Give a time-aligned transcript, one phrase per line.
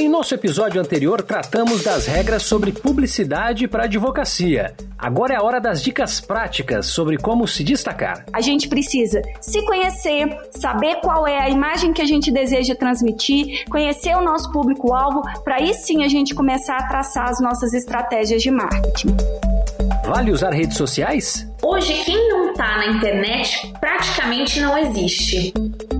[0.00, 4.72] Em nosso episódio anterior, tratamos das regras sobre publicidade para advocacia.
[4.96, 8.24] Agora é a hora das dicas práticas sobre como se destacar.
[8.32, 13.64] A gente precisa se conhecer, saber qual é a imagem que a gente deseja transmitir,
[13.68, 18.40] conhecer o nosso público-alvo, para aí sim a gente começar a traçar as nossas estratégias
[18.40, 19.16] de marketing.
[20.06, 21.44] Vale usar redes sociais?
[21.60, 25.52] Hoje, quem não está na internet praticamente não existe.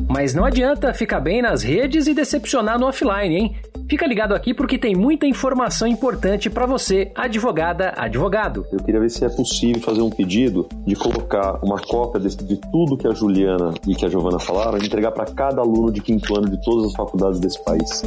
[0.08, 3.56] Mas não adianta ficar bem nas redes e decepcionar no offline, hein?
[3.88, 8.66] Fica ligado aqui porque tem muita informação importante para você, advogada, advogado.
[8.72, 12.56] Eu queria ver se é possível fazer um pedido de colocar uma cópia de, de
[12.70, 16.00] tudo que a Juliana e que a Giovana falaram e entregar para cada aluno de
[16.00, 18.02] quinto ano de todas as faculdades desse país.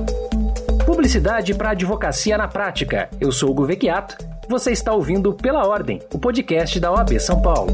[0.85, 3.09] Publicidade para advocacia na prática.
[3.19, 4.17] Eu sou o Guvecchiato.
[4.47, 7.71] Você está ouvindo Pela Ordem, o podcast da OAB São Paulo.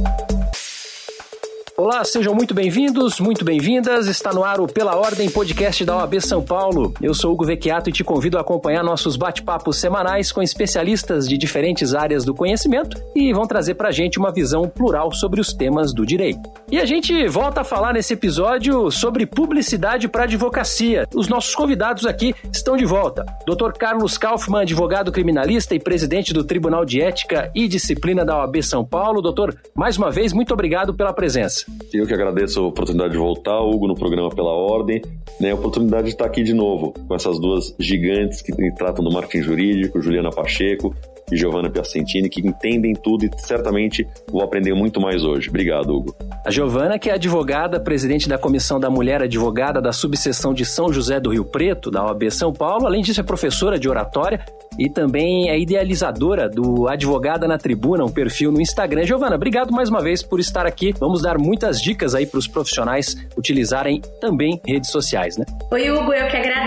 [1.80, 4.08] Olá, sejam muito bem-vindos, muito bem-vindas.
[4.08, 6.92] Está no ar o Pela Ordem podcast da OAB São Paulo.
[7.00, 11.38] Eu sou Hugo Vecchiato e te convido a acompanhar nossos bate-papos semanais com especialistas de
[11.38, 15.94] diferentes áreas do conhecimento e vão trazer pra gente uma visão plural sobre os temas
[15.94, 16.50] do direito.
[16.72, 21.08] E a gente volta a falar nesse episódio sobre publicidade para advocacia.
[21.14, 23.24] Os nossos convidados aqui estão de volta.
[23.46, 23.74] Dr.
[23.78, 28.84] Carlos Kaufmann, advogado criminalista e presidente do Tribunal de Ética e Disciplina da OAB São
[28.84, 29.22] Paulo.
[29.22, 31.67] Doutor, mais uma vez, muito obrigado pela presença.
[31.94, 35.02] Eu que agradeço a oportunidade de voltar, Hugo, no programa Pela Ordem,
[35.40, 39.12] né, a oportunidade de estar aqui de novo com essas duas gigantes que tratam do
[39.12, 40.94] marketing jurídico, Juliana Pacheco
[41.32, 45.50] e Giovanna Piacentini, que entendem tudo e certamente vou aprender muito mais hoje.
[45.50, 46.16] Obrigado, Hugo.
[46.46, 50.92] A Giovana, que é advogada, presidente da Comissão da Mulher Advogada da Subseção de São
[50.92, 54.44] José do Rio Preto, da OAB São Paulo, além disso é professora de oratória
[54.78, 59.06] e também é idealizadora do Advogada na Tribuna, um perfil no Instagram.
[59.06, 60.94] Giovana, obrigado mais uma vez por estar aqui.
[61.00, 65.46] Vamos dar muitas dicas aí para os profissionais utilizarem também redes sociais, né?
[65.72, 66.67] Oi, Hugo, eu que agradeço.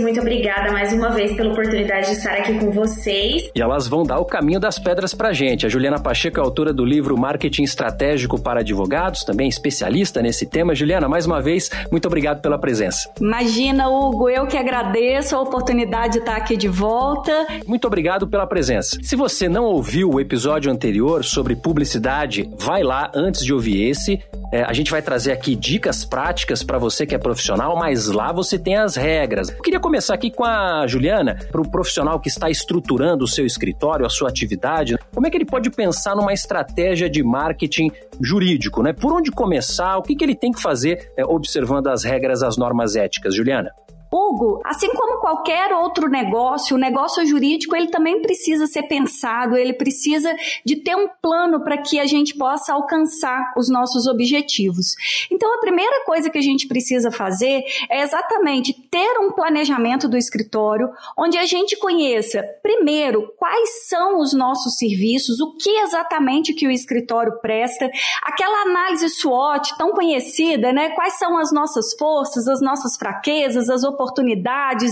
[0.00, 3.50] Muito obrigada mais uma vez pela oportunidade de estar aqui com vocês.
[3.54, 5.66] E elas vão dar o caminho das pedras para a gente.
[5.66, 10.74] A Juliana Pacheco é autora do livro Marketing Estratégico para Advogados, também especialista nesse tema.
[10.74, 13.10] Juliana, mais uma vez, muito obrigado pela presença.
[13.20, 17.28] Imagina, Hugo, eu que agradeço a oportunidade de estar aqui de volta
[17.66, 18.98] muito obrigado pela presença.
[19.02, 24.20] Se você não ouviu o episódio anterior sobre publicidade, vai lá antes de ouvir esse.
[24.50, 28.32] É, a gente vai trazer aqui dicas práticas para você que é profissional, mas lá
[28.32, 29.50] você tem as regras.
[29.50, 33.44] Eu queria começar aqui com a Juliana, para o profissional que está estruturando o seu
[33.44, 34.96] escritório, a sua atividade.
[35.14, 38.82] Como é que ele pode pensar numa estratégia de marketing jurídico?
[38.82, 38.92] Né?
[38.92, 39.98] Por onde começar?
[39.98, 43.70] O que, que ele tem que fazer é, observando as regras, as normas éticas, Juliana?
[44.10, 49.74] Hugo, assim como qualquer outro negócio, o negócio jurídico ele também precisa ser pensado, ele
[49.74, 54.94] precisa de ter um plano para que a gente possa alcançar os nossos objetivos.
[55.30, 60.16] Então, a primeira coisa que a gente precisa fazer é exatamente ter um planejamento do
[60.16, 66.66] escritório, onde a gente conheça, primeiro, quais são os nossos serviços, o que exatamente que
[66.66, 67.90] o escritório presta,
[68.22, 70.90] aquela análise SWOT tão conhecida, né?
[70.90, 73.97] Quais são as nossas forças, as nossas fraquezas, as oportunidades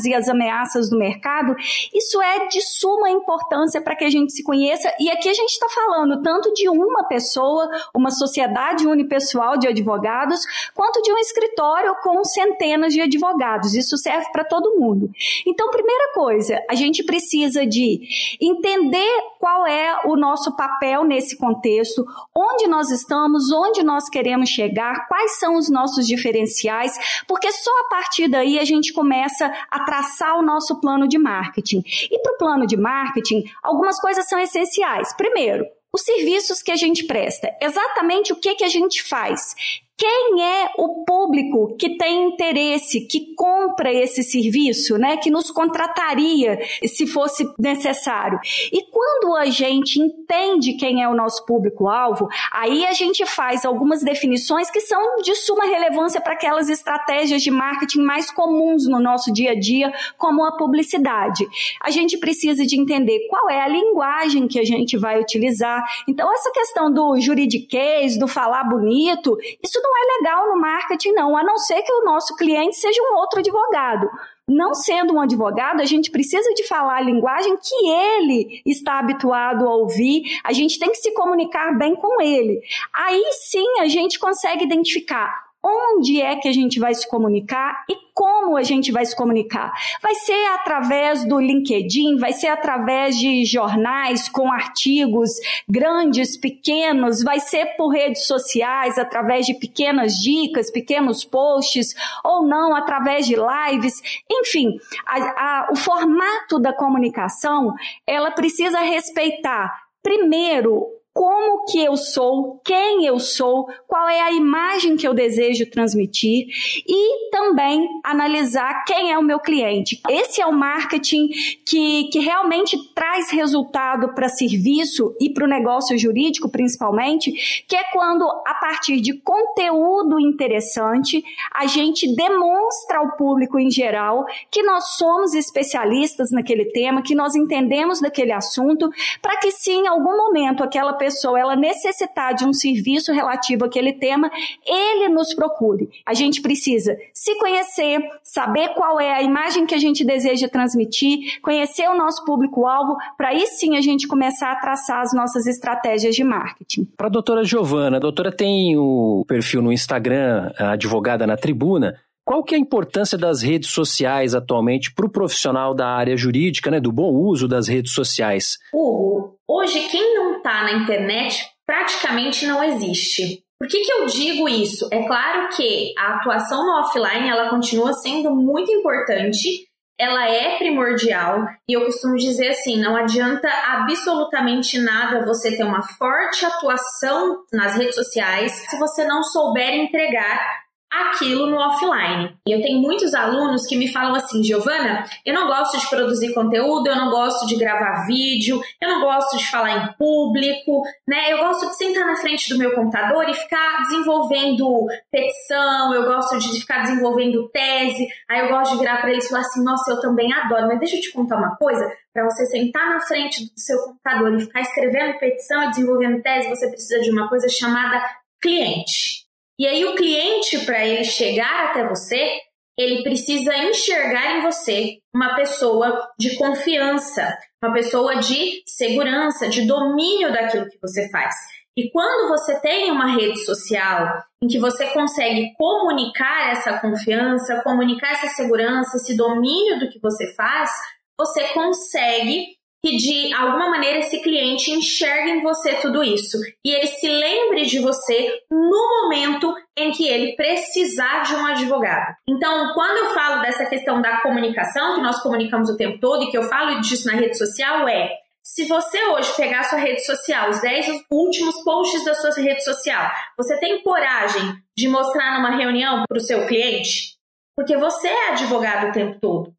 [0.04, 1.54] e as ameaças do mercado,
[1.94, 4.92] isso é de suma importância para que a gente se conheça.
[4.98, 10.40] E aqui a gente está falando tanto de uma pessoa, uma sociedade unipessoal de advogados,
[10.74, 13.74] quanto de um escritório com centenas de advogados.
[13.74, 15.10] Isso serve para todo mundo.
[15.46, 18.00] Então, primeira coisa, a gente precisa de
[18.40, 25.06] entender qual é o nosso papel nesse contexto, onde nós estamos, onde nós queremos chegar,
[25.08, 26.92] quais são os nossos diferenciais,
[27.26, 31.82] porque só a partir daí a gente começa a traçar o nosso plano de marketing.
[32.10, 35.14] E para o plano de marketing, algumas coisas são essenciais.
[35.14, 39.54] Primeiro, os serviços que a gente presta, exatamente o que, que a gente faz,
[39.96, 46.58] quem é o público que tem interesse, que compra esse serviço, né, que nos contrataria
[46.86, 48.38] se fosse necessário.
[48.70, 54.02] E quando a gente entende quem é o nosso público-alvo, aí a gente faz algumas
[54.02, 59.32] definições que são de suma relevância para aquelas estratégias de marketing mais comuns no nosso
[59.32, 61.46] dia a dia, como a publicidade.
[61.82, 65.82] A gente precisa de entender qual é a linguagem que a gente vai utilizar.
[66.06, 71.36] Então, essa questão do juridiquês, do falar bonito, isso não é legal no marketing, não,
[71.36, 74.08] a não ser que o nosso cliente seja um outro advogado.
[74.48, 79.66] Não sendo um advogado, a gente precisa de falar a linguagem que ele está habituado
[79.66, 82.60] a ouvir, a gente tem que se comunicar bem com ele.
[82.94, 87.96] Aí sim a gente consegue identificar onde é que a gente vai se comunicar e
[88.14, 89.72] como a gente vai se comunicar.
[90.00, 95.30] Vai ser através do LinkedIn, vai ser através de jornais com artigos
[95.68, 102.74] grandes, pequenos, vai ser por redes sociais, através de pequenas dicas, pequenos posts, ou não,
[102.74, 104.00] através de lives.
[104.30, 107.74] Enfim, a, a, o formato da comunicação,
[108.06, 114.98] ela precisa respeitar primeiro como que eu sou, quem eu sou, qual é a imagem
[114.98, 116.46] que eu desejo transmitir
[116.86, 119.98] e também analisar quem é o meu cliente.
[120.10, 121.28] Esse é o marketing
[121.64, 127.84] que, que realmente traz resultado para serviço e para o negócio jurídico, principalmente, que é
[127.94, 131.24] quando, a partir de conteúdo interessante,
[131.54, 137.34] a gente demonstra ao público em geral que nós somos especialistas naquele tema, que nós
[137.34, 138.90] entendemos daquele assunto,
[139.22, 143.64] para que se em algum momento aquela pessoa pessoa ela necessitar de um serviço relativo
[143.64, 144.28] àquele tema,
[144.66, 145.88] ele nos procure.
[146.04, 151.40] A gente precisa se conhecer, saber qual é a imagem que a gente deseja transmitir,
[151.40, 156.16] conhecer o nosso público-alvo, para aí sim a gente começar a traçar as nossas estratégias
[156.16, 156.88] de marketing.
[156.96, 161.94] Para a doutora Giovana, a doutora tem o perfil no Instagram, advogada na tribuna.
[162.24, 166.72] Qual que é a importância das redes sociais atualmente para o profissional da área jurídica,
[166.72, 168.58] né, do bom uso das redes sociais?
[168.74, 173.42] Hugo, hoje quem não está na internet praticamente não existe.
[173.58, 174.88] Por que, que eu digo isso?
[174.92, 179.66] É claro que a atuação no offline ela continua sendo muito importante,
[179.98, 185.82] ela é primordial e eu costumo dizer assim, não adianta absolutamente nada você ter uma
[185.82, 190.65] forte atuação nas redes sociais se você não souber entregar
[191.02, 192.36] aquilo no offline.
[192.46, 196.32] E eu tenho muitos alunos que me falam assim, Giovana, eu não gosto de produzir
[196.32, 201.32] conteúdo, eu não gosto de gravar vídeo, eu não gosto de falar em público, né?
[201.32, 206.38] Eu gosto de sentar na frente do meu computador e ficar desenvolvendo petição, eu gosto
[206.38, 209.90] de ficar desenvolvendo tese, aí eu gosto de virar para eles e falar assim, nossa,
[209.92, 213.44] eu também adoro, mas deixa eu te contar uma coisa, para você sentar na frente
[213.44, 217.48] do seu computador e ficar escrevendo petição e desenvolvendo tese, você precisa de uma coisa
[217.48, 218.02] chamada
[218.40, 219.25] cliente.
[219.58, 222.40] E aí o cliente, para ele chegar até você,
[222.78, 230.30] ele precisa enxergar em você uma pessoa de confiança, uma pessoa de segurança, de domínio
[230.30, 231.34] daquilo que você faz.
[231.78, 238.12] E quando você tem uma rede social em que você consegue comunicar essa confiança, comunicar
[238.12, 240.70] essa segurança, esse domínio do que você faz,
[241.18, 242.55] você consegue
[242.86, 247.62] que de alguma maneira esse cliente enxergue em você tudo isso e ele se lembre
[247.62, 252.14] de você no momento em que ele precisar de um advogado.
[252.28, 256.30] Então, quando eu falo dessa questão da comunicação, que nós comunicamos o tempo todo e
[256.30, 258.08] que eu falo disso na rede social, é
[258.44, 263.10] se você hoje pegar sua rede social, os 10 últimos posts da sua rede social,
[263.36, 267.16] você tem coragem de mostrar numa reunião para o seu cliente?
[267.56, 269.52] Porque você é advogado o tempo todo.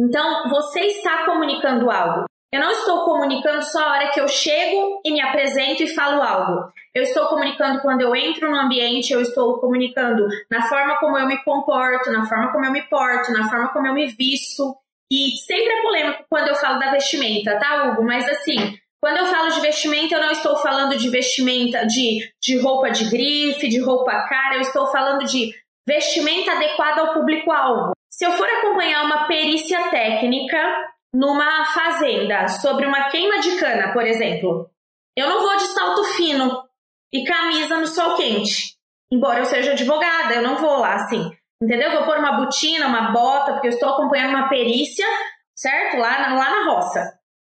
[0.00, 2.24] Então, você está comunicando algo.
[2.54, 6.22] Eu não estou comunicando só a hora que eu chego e me apresento e falo
[6.22, 6.72] algo.
[6.94, 11.26] Eu estou comunicando quando eu entro no ambiente, eu estou comunicando na forma como eu
[11.26, 14.72] me comporto, na forma como eu me porto, na forma como eu me visto.
[15.10, 18.04] E sempre é polêmico quando eu falo da vestimenta, tá, Hugo?
[18.04, 22.56] Mas assim, quando eu falo de vestimenta, eu não estou falando de vestimenta de, de
[22.60, 25.52] roupa de grife, de roupa cara, eu estou falando de
[25.84, 27.94] vestimenta adequada ao público-alvo.
[28.12, 34.04] Se eu for acompanhar uma perícia técnica, numa fazenda sobre uma queima de cana, por
[34.04, 34.68] exemplo,
[35.16, 36.64] eu não vou de salto fino
[37.12, 38.74] e camisa no sol quente.
[39.12, 41.30] Embora eu seja advogada, eu não vou lá assim.
[41.62, 41.92] Entendeu?
[41.92, 45.06] vou pôr uma botina, uma bota, porque eu estou acompanhando uma perícia,
[45.54, 45.98] certo?
[45.98, 47.00] Lá na, lá na roça.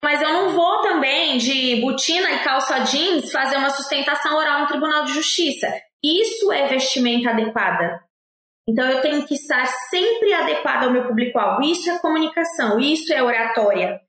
[0.03, 4.69] Mas eu não vou também de botina e calça jeans fazer uma sustentação oral no
[4.69, 5.67] Tribunal de Justiça.
[6.05, 8.01] Isso é vestimenta adequada.
[8.69, 11.63] Então eu tenho que estar sempre adequado ao meu público-alvo.
[11.63, 14.01] Isso é comunicação, isso é oratória.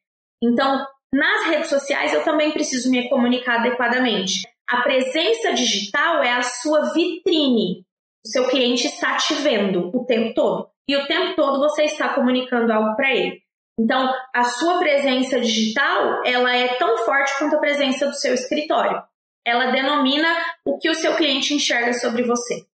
[0.44, 4.42] Então, nas redes sociais eu também preciso me comunicar adequadamente.
[4.70, 7.86] A presença digital é a sua vitrine.
[8.26, 10.70] O seu cliente está te vendo o tempo todo.
[10.90, 13.42] E o tempo todo você está comunicando algo para ele.
[13.80, 19.02] Então, a sua presença digital, ela é tão forte quanto a presença do seu escritório.
[19.46, 20.28] Ela denomina
[20.66, 22.66] o que o seu cliente enxerga sobre você.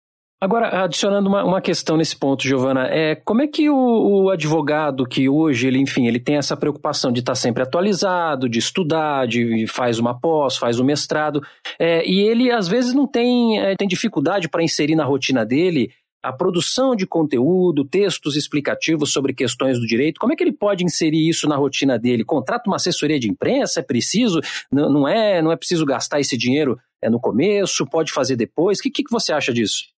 [0.44, 5.06] Agora, adicionando uma, uma questão nesse ponto, Giovana, é, como é que o, o, advogado
[5.06, 9.66] que hoje, ele, enfim, ele tem essa preocupação de estar sempre atualizado, de estudar, de
[9.66, 11.42] faz uma pós, faz um mestrado,
[11.78, 15.90] é, e ele às vezes não tem, é, tem dificuldade para inserir na rotina dele
[16.22, 20.84] a produção de conteúdo, textos explicativos sobre questões do direito, como é que ele pode
[20.84, 22.22] inserir isso na rotina dele?
[22.22, 23.80] Contrata uma assessoria de imprensa?
[23.80, 24.42] É preciso?
[24.70, 25.40] Não, não é?
[25.40, 27.86] Não é preciso gastar esse dinheiro é, no começo?
[27.86, 28.78] Pode fazer depois?
[28.78, 29.93] O que, que você acha disso?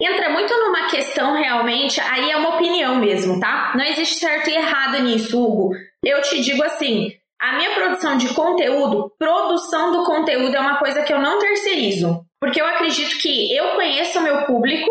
[0.00, 3.72] Entra muito numa questão realmente, aí é uma opinião mesmo, tá?
[3.74, 5.74] Não existe certo e errado nisso, Hugo.
[6.04, 11.02] Eu te digo assim, a minha produção de conteúdo, produção do conteúdo é uma coisa
[11.02, 14.90] que eu não terceirizo, porque eu acredito que eu conheço o meu público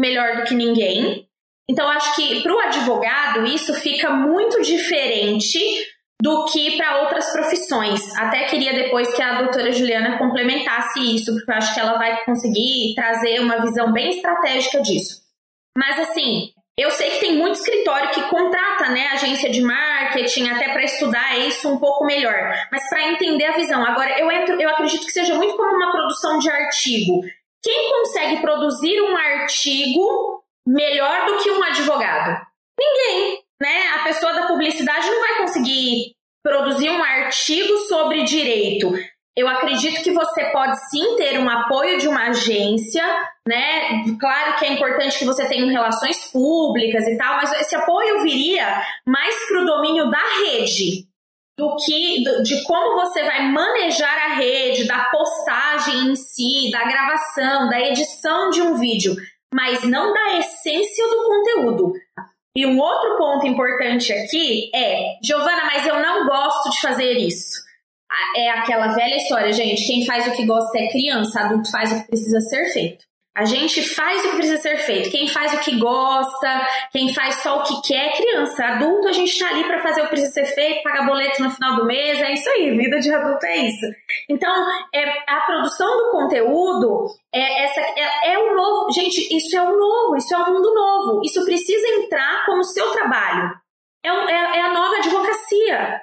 [0.00, 1.26] melhor do que ninguém.
[1.70, 5.58] Então acho que para o advogado isso fica muito diferente
[6.20, 8.16] do que para outras profissões.
[8.16, 12.24] Até queria depois que a doutora Juliana complementasse isso, porque eu acho que ela vai
[12.24, 15.22] conseguir trazer uma visão bem estratégica disso.
[15.76, 20.72] Mas assim, eu sei que tem muito escritório que contrata, né, agência de marketing até
[20.72, 23.84] para estudar isso um pouco melhor, mas para entender a visão.
[23.84, 27.20] Agora, eu entro, eu acredito que seja muito como uma produção de artigo.
[27.62, 32.40] Quem consegue produzir um artigo melhor do que um advogado?
[32.78, 33.88] Ninguém né?
[33.96, 36.12] A pessoa da publicidade não vai conseguir
[36.42, 38.92] produzir um artigo sobre direito.
[39.36, 43.04] Eu acredito que você pode sim ter um apoio de uma agência,
[43.46, 44.02] né?
[44.18, 48.82] Claro que é importante que você tenha relações públicas e tal, mas esse apoio viria
[49.06, 51.06] mais para o domínio da rede,
[51.56, 57.68] do que de como você vai manejar a rede, da postagem em si, da gravação,
[57.68, 59.14] da edição de um vídeo,
[59.54, 61.92] mas não da essência do conteúdo.
[62.56, 67.68] E um outro ponto importante aqui é, Giovana, mas eu não gosto de fazer isso.
[68.34, 69.86] É aquela velha história, gente.
[69.86, 73.07] Quem faz o que gosta é criança, adulto faz o que precisa ser feito.
[73.38, 75.12] A gente faz o que precisa ser feito.
[75.12, 78.64] Quem faz o que gosta, quem faz só o que quer criança.
[78.64, 81.48] Adulto, a gente tá ali para fazer o que precisa ser feito, pagar boleto no
[81.48, 82.76] final do mês, é isso aí.
[82.76, 83.86] Vida de adulto é isso.
[84.28, 84.52] Então,
[84.92, 88.90] é, a produção do conteúdo é essa é, é o novo.
[88.90, 91.20] Gente, isso é o novo, isso é o mundo novo.
[91.24, 93.52] Isso precisa entrar como seu trabalho.
[94.04, 96.00] É, é, é a nova advocacia.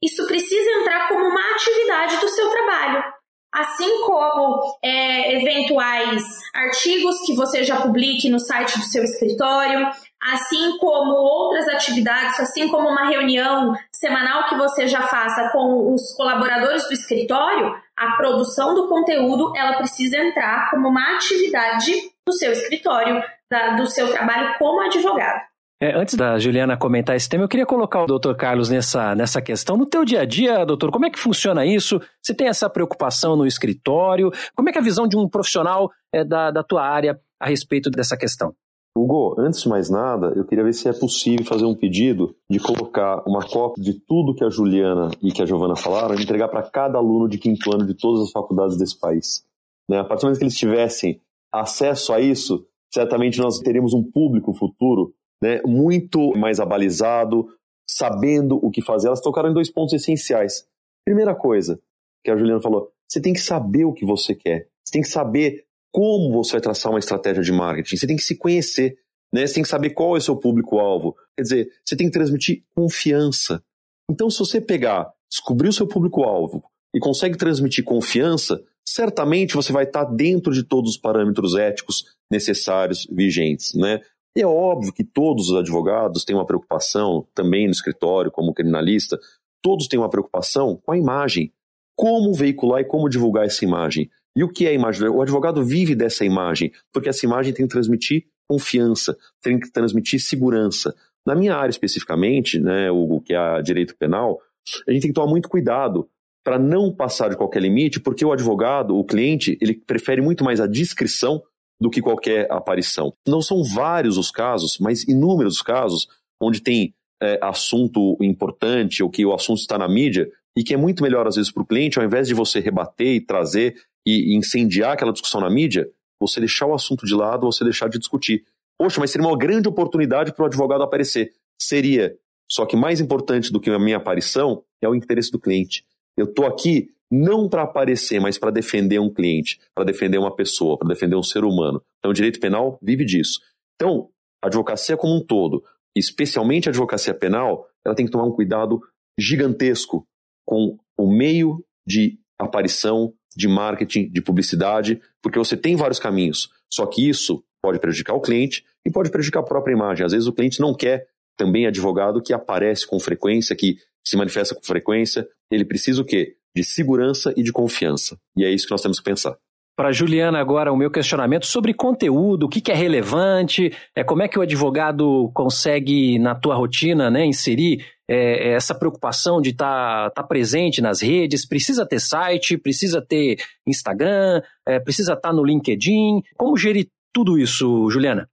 [0.00, 3.15] Isso precisa entrar como uma atividade do seu trabalho
[3.56, 6.22] assim como é, eventuais
[6.54, 9.88] artigos que você já publique no site do seu escritório,
[10.22, 16.14] assim como outras atividades, assim como uma reunião semanal que você já faça com os
[16.14, 21.92] colaboradores do escritório, a produção do conteúdo ela precisa entrar como uma atividade
[22.26, 25.40] do seu escritório, da, do seu trabalho como advogado.
[25.78, 29.42] É, antes da Juliana comentar esse tema, eu queria colocar o doutor Carlos nessa, nessa
[29.42, 29.76] questão.
[29.76, 32.00] No teu dia a dia, doutor, como é que funciona isso?
[32.22, 34.30] Você tem essa preocupação no escritório?
[34.54, 37.46] Como é que é a visão de um profissional é, da, da tua área a
[37.46, 38.54] respeito dessa questão?
[38.96, 42.58] Hugo, antes de mais nada, eu queria ver se é possível fazer um pedido de
[42.58, 46.48] colocar uma cópia de tudo que a Juliana e que a Giovana falaram e entregar
[46.48, 49.44] para cada aluno de quinto ano de todas as faculdades desse país.
[49.86, 49.98] Né?
[49.98, 51.20] A partir do momento que eles tivessem
[51.52, 55.12] acesso a isso, certamente nós teríamos um público futuro
[55.42, 57.46] né, muito mais abalizado,
[57.88, 59.08] sabendo o que fazer.
[59.08, 60.66] Elas tocaram em dois pontos essenciais.
[61.04, 61.80] Primeira coisa
[62.24, 64.68] que a Juliana falou, você tem que saber o que você quer.
[64.84, 67.96] Você tem que saber como você vai traçar uma estratégia de marketing.
[67.96, 68.98] Você tem que se conhecer.
[69.32, 69.46] Né?
[69.46, 71.16] Você tem que saber qual é o seu público-alvo.
[71.36, 73.62] Quer dizer, você tem que transmitir confiança.
[74.10, 76.64] Então, se você pegar, descobrir o seu público-alvo
[76.94, 83.06] e consegue transmitir confiança, certamente você vai estar dentro de todos os parâmetros éticos necessários,
[83.10, 83.74] vigentes.
[83.74, 84.00] Né?
[84.36, 89.18] E é óbvio que todos os advogados têm uma preocupação, também no escritório, como criminalista,
[89.62, 91.50] todos têm uma preocupação com a imagem.
[91.96, 94.10] Como veicular e como divulgar essa imagem?
[94.36, 95.08] E o que é a imagem?
[95.08, 100.20] O advogado vive dessa imagem, porque essa imagem tem que transmitir confiança, tem que transmitir
[100.20, 100.94] segurança.
[101.26, 104.38] Na minha área especificamente, né, o que é a direito penal,
[104.86, 106.06] a gente tem que tomar muito cuidado
[106.44, 110.60] para não passar de qualquer limite, porque o advogado, o cliente, ele prefere muito mais
[110.60, 111.42] a discrição
[111.80, 113.12] do que qualquer aparição.
[113.26, 116.06] Não são vários os casos, mas inúmeros os casos
[116.40, 120.76] onde tem é, assunto importante ou que o assunto está na mídia e que é
[120.76, 124.32] muito melhor às vezes para o cliente, ao invés de você rebater e trazer e,
[124.32, 125.88] e incendiar aquela discussão na mídia,
[126.20, 128.44] você deixar o assunto de lado, você deixar de discutir.
[128.78, 131.32] Poxa, mas seria uma grande oportunidade para o advogado aparecer.
[131.60, 132.16] Seria.
[132.50, 135.84] Só que mais importante do que a minha aparição é o interesse do cliente.
[136.16, 140.78] Eu estou aqui não para aparecer, mas para defender um cliente, para defender uma pessoa,
[140.78, 141.82] para defender um ser humano.
[141.98, 143.40] Então, o direito penal vive disso.
[143.76, 144.10] Então,
[144.42, 145.62] a advocacia como um todo,
[145.96, 148.80] especialmente a advocacia penal, ela tem que tomar um cuidado
[149.18, 150.06] gigantesco
[150.44, 156.50] com o meio de aparição, de marketing, de publicidade, porque você tem vários caminhos.
[156.72, 160.04] Só que isso pode prejudicar o cliente e pode prejudicar a própria imagem.
[160.04, 164.54] Às vezes o cliente não quer também advogado que aparece com frequência, que se manifesta
[164.54, 165.28] com frequência.
[165.50, 166.36] Ele precisa o quê?
[166.56, 168.16] De segurança e de confiança.
[168.34, 169.36] E é isso que nós temos que pensar.
[169.76, 174.22] Para Juliana, agora o meu questionamento sobre conteúdo, o que, que, é relevante, é como
[174.22, 180.08] é que o advogado consegue, na tua rotina, né, inserir é, essa preocupação de estar
[180.08, 183.36] tá, tá presente nas redes, precisa ter site, precisa ter
[183.66, 188.26] Instagram, é, precisa estar tá no LinkedIn, como gerir tudo isso, Juliana?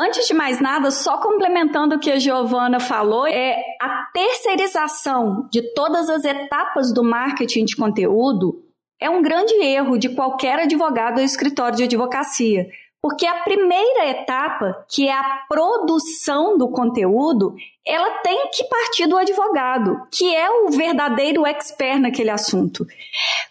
[0.00, 5.62] Antes de mais nada, só complementando o que a Giovana falou, é a terceirização de
[5.74, 8.62] todas as etapas do marketing de conteúdo
[9.00, 12.66] é um grande erro de qualquer advogado ou escritório de advocacia.
[13.02, 17.54] Porque a primeira etapa, que é a produção do conteúdo,
[17.86, 22.84] ela tem que partir do advogado, que é o verdadeiro expert naquele assunto.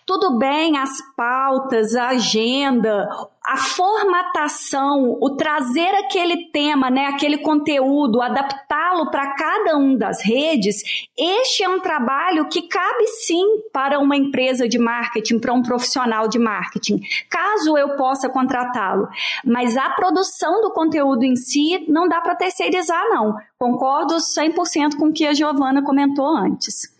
[0.05, 3.07] Tudo bem, as pautas, a agenda,
[3.45, 11.07] a formatação, o trazer aquele tema, né, aquele conteúdo, adaptá-lo para cada um das redes,
[11.17, 16.27] este é um trabalho que cabe sim para uma empresa de marketing, para um profissional
[16.27, 16.99] de marketing,
[17.29, 19.07] caso eu possa contratá-lo.
[19.45, 23.35] Mas a produção do conteúdo em si não dá para terceirizar, não.
[23.57, 26.94] Concordo 100% com o que a Giovana comentou antes.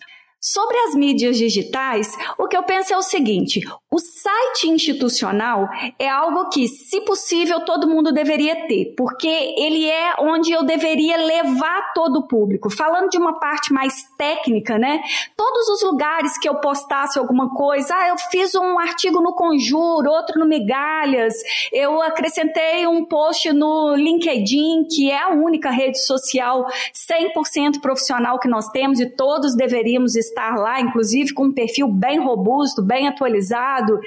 [0.48, 3.62] Sobre as mídias digitais, o que eu penso é o seguinte:
[3.92, 10.14] o site institucional é algo que, se possível, todo mundo deveria ter, porque ele é
[10.20, 12.70] onde eu deveria levar todo o público.
[12.70, 15.02] Falando de uma parte mais técnica, né?
[15.36, 20.12] Todos os lugares que eu postasse alguma coisa, ah, eu fiz um artigo no Conjuro,
[20.12, 21.34] outro no Migalhas,
[21.74, 28.48] eu acrescentei um post no LinkedIn, que é a única rede social 100% profissional que
[28.48, 33.08] nós temos e todos deveríamos estar estar lá, inclusive com um perfil bem robusto, bem
[33.08, 34.00] atualizado.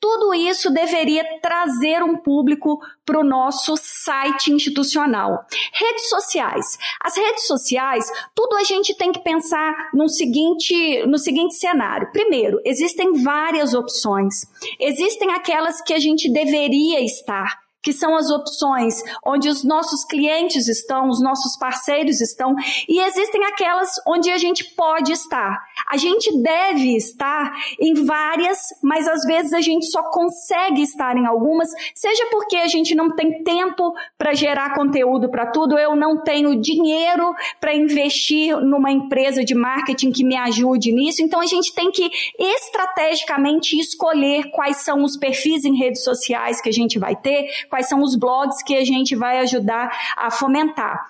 [0.00, 5.44] Tudo isso deveria trazer um público para o nosso site institucional.
[5.72, 6.78] Redes sociais.
[7.00, 12.10] As redes sociais, tudo a gente tem que pensar no seguinte, no seguinte cenário.
[12.12, 14.34] Primeiro, existem várias opções.
[14.78, 20.68] Existem aquelas que a gente deveria estar que são as opções onde os nossos clientes
[20.68, 22.54] estão, os nossos parceiros estão,
[22.88, 25.58] e existem aquelas onde a gente pode estar.
[25.88, 31.26] A gente deve estar em várias, mas às vezes a gente só consegue estar em
[31.26, 36.22] algumas, seja porque a gente não tem tempo para gerar conteúdo para tudo, eu não
[36.22, 41.72] tenho dinheiro para investir numa empresa de marketing que me ajude nisso, então a gente
[41.74, 47.14] tem que estrategicamente escolher quais são os perfis em redes sociais que a gente vai
[47.14, 51.04] ter, quais são os blogs que a gente vai ajudar a fomentar.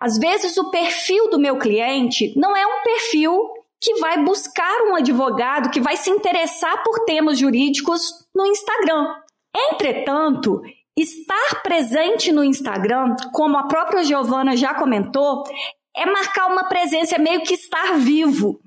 [0.00, 3.40] Às vezes, o perfil do meu cliente não é um perfil
[3.80, 8.00] que vai buscar um advogado que vai se interessar por temas jurídicos
[8.34, 9.14] no Instagram.
[9.54, 10.62] Entretanto,
[10.96, 15.44] estar presente no Instagram, como a própria Giovana já comentou,
[15.96, 18.60] é marcar uma presença, é meio que estar vivo.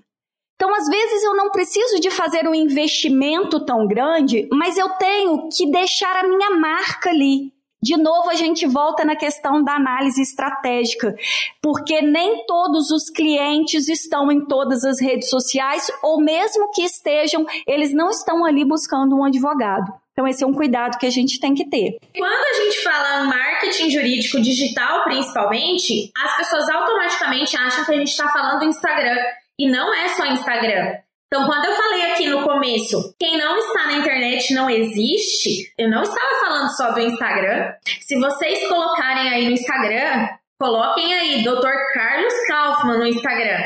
[0.56, 5.50] Então, às vezes, eu não preciso de fazer um investimento tão grande, mas eu tenho
[5.50, 7.54] que deixar a minha marca ali.
[7.86, 11.16] De novo, a gente volta na questão da análise estratégica,
[11.62, 17.46] porque nem todos os clientes estão em todas as redes sociais, ou mesmo que estejam,
[17.68, 19.94] eles não estão ali buscando um advogado.
[20.14, 22.00] Então, esse é um cuidado que a gente tem que ter.
[22.18, 28.08] Quando a gente fala marketing jurídico digital, principalmente, as pessoas automaticamente acham que a gente
[28.08, 29.18] está falando do Instagram.
[29.60, 30.98] E não é só Instagram.
[31.28, 35.90] Então, quando eu falei aqui no começo, quem não está na internet não existe, eu
[35.90, 37.74] não estava falando só do Instagram.
[38.02, 41.94] Se vocês colocarem aí no Instagram, coloquem aí Dr.
[41.94, 43.60] Carlos Kaufman no Instagram.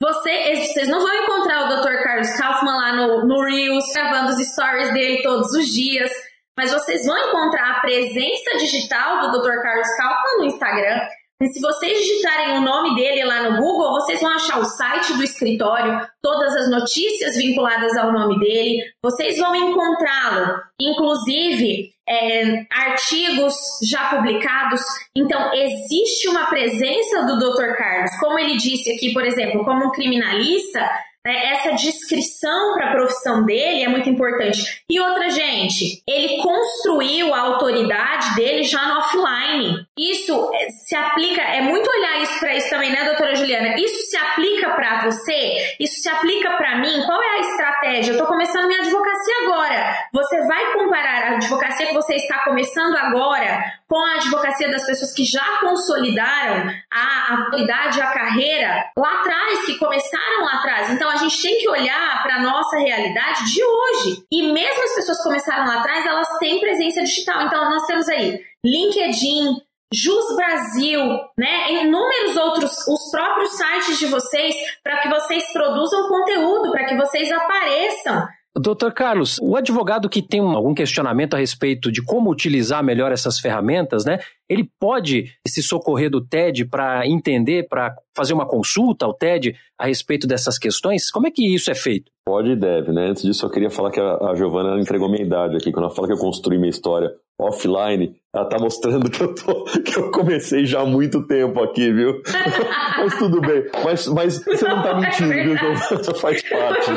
[0.00, 2.02] Você, vocês não vão encontrar o Dr.
[2.02, 6.10] Carlos Kaufman lá no, no Reels, gravando os stories dele todos os dias,
[6.56, 9.62] mas vocês vão encontrar a presença digital do Dr.
[9.62, 11.00] Carlos Kaufman no Instagram.
[11.40, 15.14] E se vocês digitarem o nome dele lá no Google, vocês vão achar o site
[15.14, 23.54] do escritório, todas as notícias vinculadas ao nome dele, vocês vão encontrá-lo, inclusive é, artigos
[23.88, 24.80] já publicados.
[25.14, 27.76] Então, existe uma presença do Dr.
[27.76, 30.90] Carlos, como ele disse aqui, por exemplo, como um criminalista,
[31.28, 34.82] né, essa descrição para a profissão dele é muito importante.
[34.88, 39.86] E outra, gente, ele construiu a autoridade dele já no offline.
[39.98, 43.74] Isso é, se aplica, é muito olhar isso para isso também, né, doutora Juliana?
[43.78, 45.76] Isso se aplica para você?
[45.78, 47.02] Isso se aplica para mim?
[47.04, 48.12] Qual é a estratégia?
[48.12, 50.08] Eu estou começando minha advocacia agora.
[50.14, 55.14] Você vai comparar a advocacia que você está começando agora com a advocacia das pessoas
[55.14, 60.90] que já consolidaram a autoridade, a carreira lá atrás, que começaram lá atrás.
[60.90, 64.24] Então a gente tem que olhar para a nossa realidade de hoje.
[64.30, 67.46] E mesmo as pessoas que começaram lá atrás, elas têm presença digital.
[67.46, 69.56] Então nós temos aí LinkedIn,
[69.92, 71.00] Jus Brasil,
[71.38, 71.72] né?
[71.72, 77.32] Inúmeros outros, os próprios sites de vocês, para que vocês produzam conteúdo, para que vocês
[77.32, 78.28] apareçam.
[78.58, 83.38] Doutor Carlos, o advogado que tem algum questionamento a respeito de como utilizar melhor essas
[83.38, 84.18] ferramentas, né?
[84.48, 89.86] Ele pode se socorrer do TED para entender, para fazer uma consulta ao TED a
[89.86, 91.10] respeito dessas questões?
[91.10, 92.10] Como é que isso é feito?
[92.26, 93.08] Pode e deve, né?
[93.08, 95.72] Antes disso, eu queria falar que a, a Giovana entregou minha idade aqui.
[95.72, 99.64] Quando ela fala que eu construí minha história offline, ela tá mostrando que eu, tô,
[99.80, 102.20] que eu comecei já há muito tempo aqui, viu?
[102.98, 103.64] mas tudo bem.
[103.84, 106.14] Mas, mas você não tá mentindo, viu, Giovana?
[106.20, 106.90] Faz parte.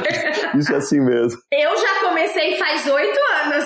[0.57, 1.39] Isso é assim mesmo.
[1.53, 3.65] Eu já comecei faz oito anos.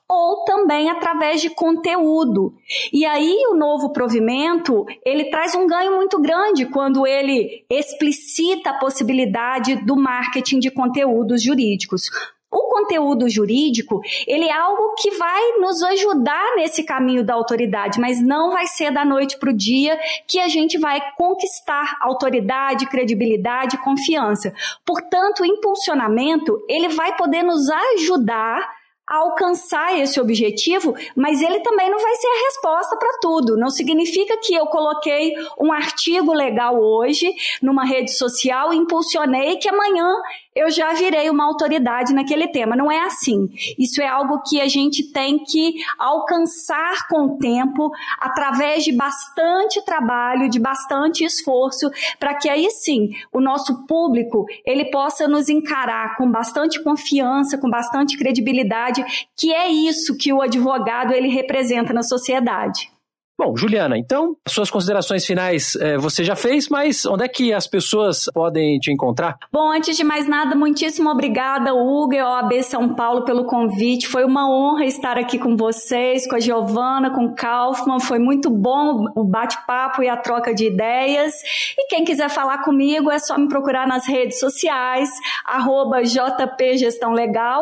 [0.08, 2.54] ou também através de conteúdo.
[2.92, 8.78] E aí o novo provimento, ele traz um ganho muito grande quando ele explicita a
[8.78, 12.10] possibilidade do marketing de conteúdos jurídicos.
[12.54, 18.22] O conteúdo jurídico, ele é algo que vai nos ajudar nesse caminho da autoridade, mas
[18.22, 23.82] não vai ser da noite para o dia que a gente vai conquistar autoridade, credibilidade,
[23.82, 24.54] confiança.
[24.86, 28.73] Portanto, o impulsionamento, ele vai poder nos ajudar
[29.06, 33.56] alcançar esse objetivo, mas ele também não vai ser a resposta para tudo.
[33.56, 39.68] Não significa que eu coloquei um artigo legal hoje numa rede social e impulsionei que
[39.68, 40.08] amanhã
[40.54, 42.76] eu já virei uma autoridade naquele tema.
[42.76, 43.48] Não é assim.
[43.78, 47.90] Isso é algo que a gente tem que alcançar com o tempo,
[48.20, 54.86] através de bastante trabalho, de bastante esforço, para que aí sim o nosso público ele
[54.90, 59.04] possa nos encarar com bastante confiança, com bastante credibilidade,
[59.36, 62.93] que é isso que o advogado ele representa na sociedade.
[63.36, 67.66] Bom, Juliana, então, suas considerações finais é, você já fez, mas onde é que as
[67.66, 69.36] pessoas podem te encontrar?
[69.52, 74.06] Bom, antes de mais nada, muitíssimo obrigada, Hugo e OAB São Paulo, pelo convite.
[74.06, 77.98] Foi uma honra estar aqui com vocês, com a Giovana, com o Kaufman.
[77.98, 81.32] Foi muito bom o bate-papo e a troca de ideias.
[81.76, 85.10] E quem quiser falar comigo é só me procurar nas redes sociais,
[85.44, 86.02] arroba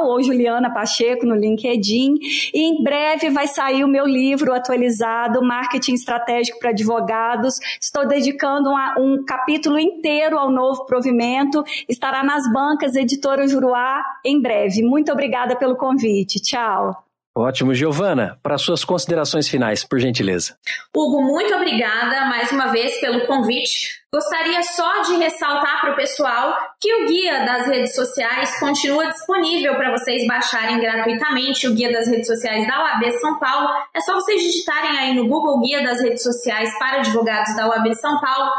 [0.02, 2.16] ou Juliana Pacheco no LinkedIn.
[2.52, 7.58] E em breve vai sair o meu livro atualizado, marketing estratégico para advogados.
[7.80, 11.62] Estou dedicando um, um capítulo inteiro ao novo provimento.
[11.88, 14.82] Estará nas bancas Editora Juruá em breve.
[14.82, 16.40] Muito obrigada pelo convite.
[16.40, 17.11] Tchau.
[17.34, 18.38] Ótimo, Giovana.
[18.42, 20.54] Para suas considerações finais, por gentileza.
[20.94, 24.02] Hugo, muito obrigada mais uma vez pelo convite.
[24.12, 29.74] Gostaria só de ressaltar para o pessoal que o guia das redes sociais continua disponível
[29.76, 31.66] para vocês baixarem gratuitamente.
[31.66, 33.70] O guia das redes sociais da UAB São Paulo.
[33.94, 37.94] É só vocês digitarem aí no Google Guia das redes sociais para advogados da UAB
[37.94, 38.50] São Paulo.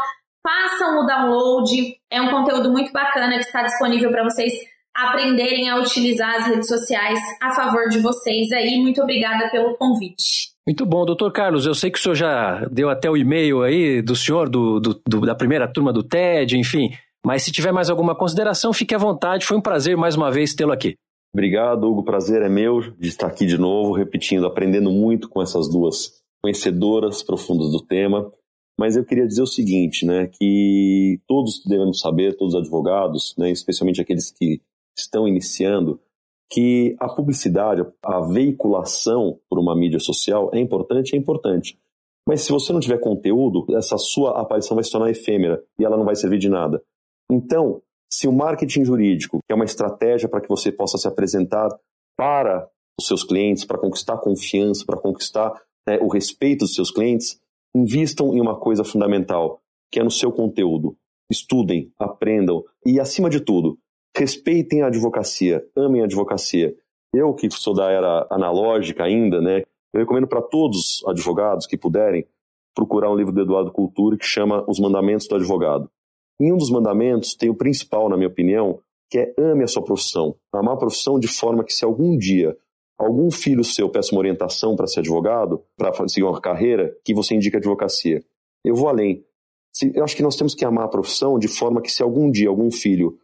[0.42, 1.96] Façam o download.
[2.10, 4.52] É um conteúdo muito bacana que está disponível para vocês
[4.94, 8.80] aprenderem a utilizar as redes sociais a favor de vocês aí.
[8.80, 10.54] Muito obrigada pelo convite.
[10.66, 11.66] Muito bom, doutor Carlos.
[11.66, 15.02] Eu sei que o senhor já deu até o e-mail aí do senhor, do, do,
[15.06, 16.90] do, da primeira turma do TED, enfim.
[17.24, 19.46] Mas se tiver mais alguma consideração, fique à vontade.
[19.46, 20.94] Foi um prazer mais uma vez tê-lo aqui.
[21.34, 22.04] Obrigado, Hugo.
[22.04, 27.22] Prazer é meu de estar aqui de novo, repetindo, aprendendo muito com essas duas conhecedoras
[27.22, 28.30] profundas do tema.
[28.78, 33.50] Mas eu queria dizer o seguinte, né, que todos devemos saber, todos os advogados, né,
[33.50, 34.60] especialmente aqueles que
[34.96, 36.00] estão iniciando,
[36.50, 41.78] que a publicidade, a veiculação por uma mídia social é importante, é importante.
[42.26, 45.96] Mas se você não tiver conteúdo, essa sua aparição vai se tornar efêmera e ela
[45.96, 46.82] não vai servir de nada.
[47.30, 51.68] Então, se o marketing jurídico, que é uma estratégia para que você possa se apresentar
[52.16, 55.52] para os seus clientes, para conquistar confiança, para conquistar
[55.86, 57.40] né, o respeito dos seus clientes,
[57.74, 60.96] invistam em uma coisa fundamental, que é no seu conteúdo.
[61.30, 63.78] Estudem, aprendam e, acima de tudo,
[64.16, 66.74] respeitem a advocacia, amem a advocacia.
[67.12, 71.76] Eu, que sou da era analógica ainda, né, eu recomendo para todos os advogados que
[71.76, 72.26] puderem
[72.74, 75.88] procurar um livro do Eduardo Cultura que chama Os Mandamentos do Advogado.
[76.40, 79.84] Em um dos mandamentos tem o principal, na minha opinião, que é ame a sua
[79.84, 80.34] profissão.
[80.52, 82.56] Amar a profissão de forma que se algum dia
[82.98, 87.34] algum filho seu peça uma orientação para ser advogado, para seguir uma carreira, que você
[87.34, 88.22] indica advocacia.
[88.64, 89.24] Eu vou além.
[89.94, 92.48] Eu acho que nós temos que amar a profissão de forma que se algum dia
[92.48, 93.18] algum filho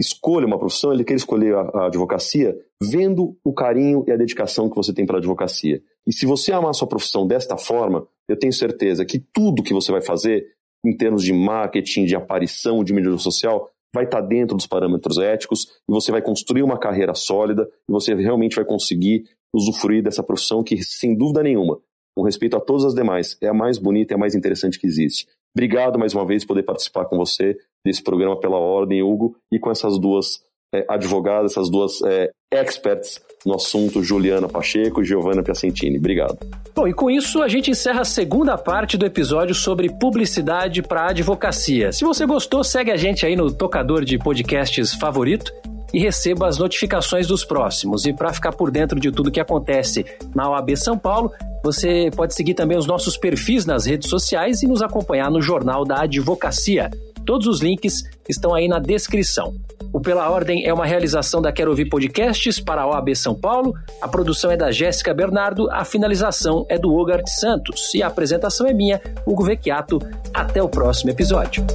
[0.00, 4.70] escolha uma profissão, ele quer escolher a, a, advocacia vendo o carinho e a dedicação
[4.70, 5.82] que você tem para a advocacia.
[6.06, 9.74] E se você amar a sua profissão desta forma, eu tenho certeza que tudo que
[9.74, 10.46] você vai fazer
[10.84, 15.66] em termos de marketing, de aparição, de mídia social, vai estar dentro dos parâmetros éticos
[15.88, 20.62] e você vai construir uma carreira sólida e você realmente vai conseguir usufruir dessa profissão
[20.62, 21.80] que, sem dúvida nenhuma,
[22.16, 24.86] com respeito a todas as demais, é a mais bonita e a mais interessante que
[24.86, 25.26] existe.
[25.58, 29.58] Obrigado mais uma vez por poder participar com você desse programa pela Ordem, Hugo, e
[29.58, 30.38] com essas duas
[30.72, 35.98] é, advogadas, essas duas é, experts no assunto, Juliana Pacheco e Giovanna Piacentini.
[35.98, 36.38] Obrigado.
[36.76, 41.08] Bom, e com isso a gente encerra a segunda parte do episódio sobre publicidade para
[41.08, 41.90] advocacia.
[41.90, 45.52] Se você gostou, segue a gente aí no tocador de podcasts favorito
[45.92, 48.04] e receba as notificações dos próximos.
[48.04, 52.34] E para ficar por dentro de tudo que acontece na OAB São Paulo, você pode
[52.34, 56.90] seguir também os nossos perfis nas redes sociais e nos acompanhar no Jornal da Advocacia.
[57.24, 59.54] Todos os links estão aí na descrição.
[59.92, 63.74] O Pela Ordem é uma realização da Quero Ouvir Podcasts para a OAB São Paulo.
[64.00, 68.66] A produção é da Jéssica Bernardo, a finalização é do Ogart Santos e a apresentação
[68.66, 69.98] é minha, Hugo Vecchiato.
[70.32, 71.66] Até o próximo episódio.